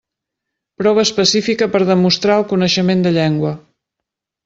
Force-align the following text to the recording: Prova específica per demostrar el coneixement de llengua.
Prova 0.81 1.03
específica 1.09 1.69
per 1.75 1.83
demostrar 1.91 2.41
el 2.41 2.49
coneixement 2.55 3.07
de 3.09 3.17
llengua. 3.19 3.57